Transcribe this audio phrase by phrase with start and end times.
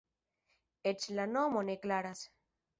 [0.93, 2.27] Eĉ la nomo ne klaras.